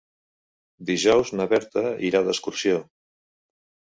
Dijous 0.89 1.31
na 1.39 1.45
Berta 1.51 1.83
irà 2.09 2.21
d'excursió. 2.29 2.81